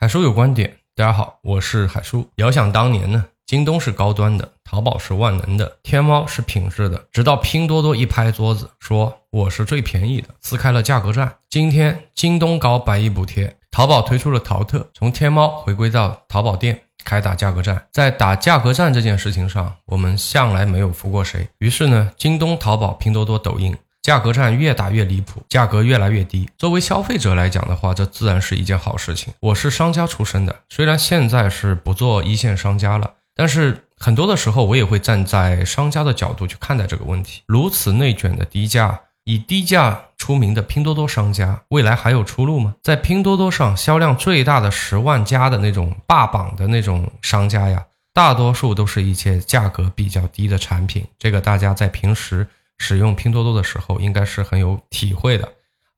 [0.00, 2.24] 海叔有观点，大家好，我是海叔。
[2.36, 11.34] 遥想当年呢，京东是高端的，淘宝是万能的，天猫是品质的，直到拼多多一拍桌子说我是最便宜的，撕开了价格战。
[11.50, 17.84] 今天京东搞百亿补贴，淘宝推出了淘特，从天猫回归到淘宝店开打价格战。
[17.90, 21.44] 在打价格战这件事情上，我们向来没有服过谁。
[21.58, 23.76] 于是呢，京东、淘宝、拼多多、抖音。
[24.08, 26.48] 价格战越打越离谱，价格越来越低。
[26.56, 29.34] 作为消费者来讲的话，这自然是一件好事情。
[29.38, 37.42] 我是商家出身的，虽然现在是不做一线商家了，但是很多的时候我也会站在商家的角度去看待这个问题。
[37.44, 42.76] 如此内卷的低价，以低价出名的拼多多商家，未来还有出路吗？
[42.82, 51.04] 在拼多多上销量最大的十万家的那种霸榜的那种商家呀，大多数都是一些价格比较低的产品。
[51.18, 52.48] 这个大家在平时。
[52.78, 55.48] 使用拼多多的时候，应该是很有体会的。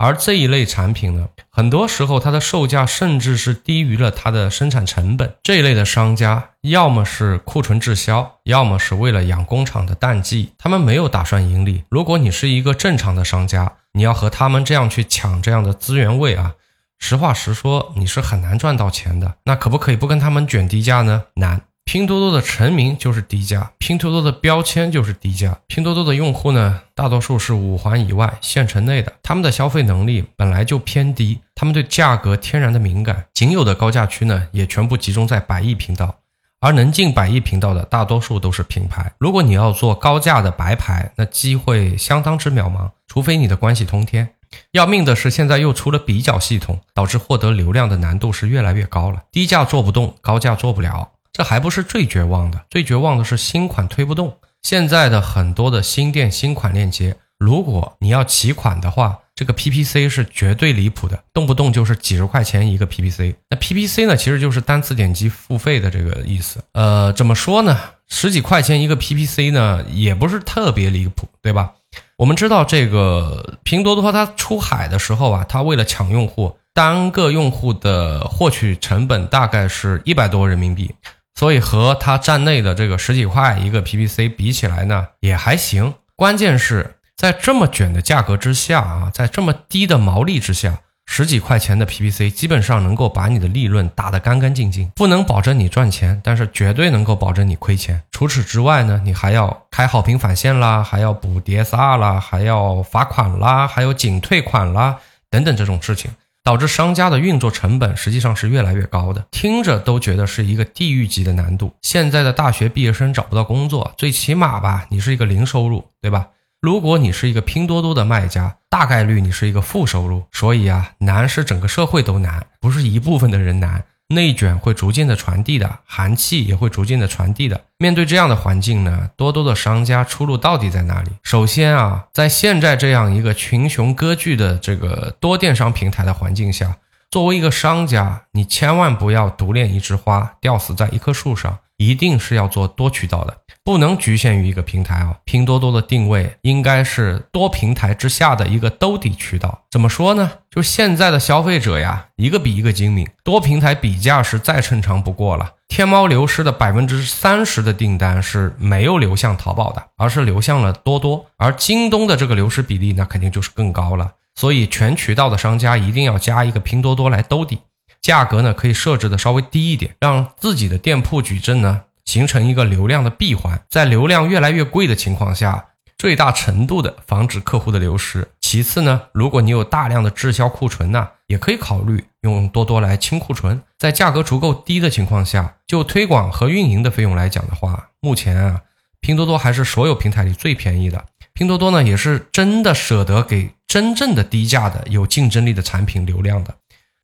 [0.00, 5.34] 而这一类产品呢，很多时候它的售价甚至是低于了它的生产成本。
[5.42, 11.82] 这一类的商家，要么是库存滞销，要么是为了养工厂的淡季，他们没有打算盈利。
[11.88, 16.54] 如果你是一个正常的商家，你要和他们这样去抢这样的资源位啊，
[17.00, 19.34] 实话实说，你是很难赚到钱的。
[19.46, 21.24] 那可不可以不跟他们卷低价呢？
[21.34, 21.62] 难。
[21.90, 25.58] 拼多多的成名就是低价，拼多多的标签就是低价。
[25.68, 36.14] 拼多多的用户呢，大多数是五环以外、县城内的，他们的消费能力本来就偏低，他们对价格天然的敏感，仅有的高价区呢，也全部集中在百亿频道，
[36.60, 39.10] 而能进百亿频道的大多数都是品牌。
[39.16, 44.28] 如果你要做高价的白牌，那机会相当之渺茫，除非你的关系通天。
[44.72, 49.22] 要命的是，现在又出了比较系统，导致获得流量的难度是越来越高了。
[49.32, 51.12] 低价做不动，高价做不了。
[51.38, 54.36] 这还不是最绝望的，最绝望的是新款推不动。
[54.60, 63.36] 现在的很多的新店新款链接，如果你要起款的话，这个 PPC 是绝对离谱的，动不动就是几十块钱一个 PPC。
[63.48, 66.60] 那 PPC 呢，其实就是单次点击付费的这个意思。
[66.72, 67.78] 呃，怎么说呢？
[68.08, 71.74] 十几块钱一个 PPC 呢，也不是特别离谱，对吧？
[72.16, 80.92] 我们知道这个拼多多它出海的时候啊，它为了抢用户，单个用户的获取成本大概是一百多人民币。
[81.38, 85.94] 所以和它站内的这个十几块一个 PPC 比起来呢，也还行。
[86.16, 98.02] 关键是在这么卷的价格之下啊，在这么低的毛利之下，十几块钱的 PPC 基本上能够把你的利润打得干干净净，不能保证你赚钱，但是绝对能够保证你亏钱。
[98.10, 104.96] 除此之外呢，你还要开好评返现啦，还要补 DSR 啦，还要罚款啦，还有仅退款啦，
[105.30, 106.10] 等等这种事情。
[106.48, 111.74] 导致商家的运作成本实际上是越来越高的，听着都觉得是一个地狱级的难度。
[111.82, 116.28] 现在的大学毕业生找不到工作，最起码吧，你是一个零收入，对吧？
[116.62, 120.22] 如果你是一个拼多多的卖家，大概率你是一个负收入。
[120.32, 123.84] 所以啊，难是整个社会都难，不是一部分的人难。
[124.08, 127.60] 内卷会逐渐的传递的，寒气也会逐渐的传递的。
[127.76, 131.10] 面对这样的环境呢，多多的商家出路到底在哪里？
[131.22, 136.76] 首先啊，在现在这样一个群雄割据的这个多电商平台的环境下，
[137.10, 143.38] 作为一个商家，你千万不要独恋一枝花，吊死在一棵树上，一定是要做多渠道的。
[143.64, 145.14] 不能局限于一个平台啊！
[145.24, 149.62] 拼多多的定位应该是多平台之下的一个兜底渠道。
[149.70, 150.32] 怎么说呢？
[150.50, 155.52] 就现在的消费者呀，一个比一个精明，多平台比价是再正常不过了。
[155.68, 161.26] 天猫流失的百分之三十的订单是没有流向淘宝的，而是流向了多多。
[161.36, 164.12] 而京东的这个流失比例，那肯定就是更高了。
[164.34, 167.58] 所以全渠道的商家一定要加一个拼多多来兜底，
[168.00, 171.82] 价格呢可以设置的稍微低一点，让自己的店铺矩阵呢。
[172.04, 175.66] 形成一个流量的闭环，在流量越来越贵的情况下，
[175.98, 178.26] 最大程度的防止客户的流失。
[178.40, 183.60] 其次呢，如果你有大量的滞销库存呢，也可以考虑用多多来清库存。
[183.76, 188.62] 在价格足够低的情况下，就推广和运营的费用来讲的话，目前啊，
[189.02, 191.04] 拼多多还是所有平台里最便宜的。
[191.34, 196.54] 拼多多呢，也是真的舍得给真正的低价的有竞争力的产品流量的。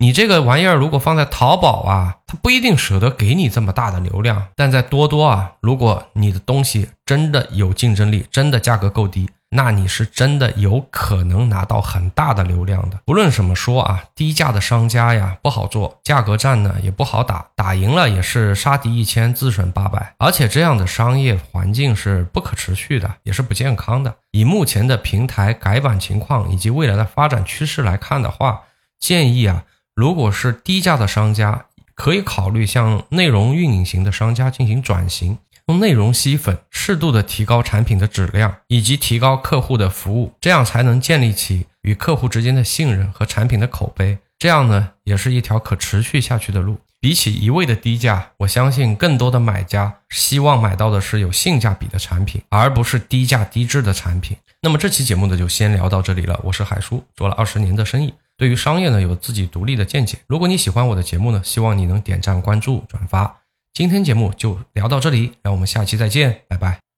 [0.04, 12.98] 你这个玩意儿如果放在淘宝啊，它不一定舍得给你这么大的流量，但在多多啊，如果你的东西真的有竞争力，真的价格够低，那你是真的有可能拿到很大的流量的。
[13.06, 24.14] 不论怎么说啊，低价的商家呀不好做，价格战呢也不好打，打赢了也是杀敌一千自损八百，而且这样的商业环境是不可持续的，也是不健康的。
[24.32, 28.60] 以目前的平台改版情况以及未来的发展趋势来看的话，
[29.00, 29.64] 建议啊。
[29.94, 35.38] 如果是低价的商家，可以考虑向内容运营型的商家进行转型，
[35.68, 44.18] 用内容吸粉，适度的提高产品的质量，以及提高客户的服务，这样才能建立起与客户之间的信任和产品的口碑。
[44.36, 46.78] 这样呢，也是一条可持续下去的路。
[47.00, 54.36] 比起一味的低价，我相信更多的买家希望买到的是有性价比的产品，而不是低价低质的产品。
[54.62, 56.40] 那么这期节目呢，就先聊到这里了。
[56.42, 60.18] 我是海叔，做了二十年的生意，对于商业呢有自己独立的见解。
[60.26, 63.42] 如果你喜欢我的节目呢，希望你能点赞、关注、转发。
[63.72, 66.93] 今天节目就聊到这里，让我们下期再见，拜拜。